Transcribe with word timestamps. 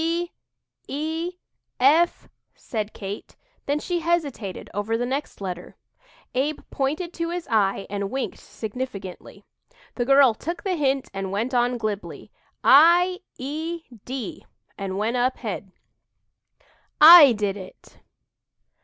"D 0.01 0.31
e 0.87 1.31
f," 1.79 2.27
said 2.55 2.91
Kate, 2.91 3.35
then 3.67 3.77
she 3.77 3.99
hesitated 3.99 4.67
over 4.73 4.97
the 4.97 5.05
next 5.05 5.39
letter. 5.39 5.75
Abe 6.33 6.61
pointed 6.71 7.13
to 7.13 7.29
his 7.29 7.47
eye 7.51 7.85
and 7.87 8.09
winked 8.09 8.39
significantly. 8.39 9.43
The 9.93 10.05
girl 10.05 10.33
took 10.33 10.63
the 10.63 10.73
hint 10.75 11.11
and 11.13 11.31
went 11.31 11.53
on 11.53 11.77
glibly 11.77 12.31
"i 12.63 13.19
e 13.37 13.83
d," 14.05 14.43
and 14.75 14.97
"went 14.97 15.17
up 15.17 15.37
head." 15.37 15.71
"I 16.99 17.33
DID 17.33 17.55
IT!" 17.55 17.99